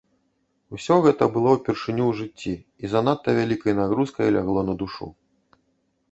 [0.75, 2.53] Усё гэта было ўпершыню ў жыцці
[2.85, 5.05] і занадта вялікай нагрузкай лягло на душу.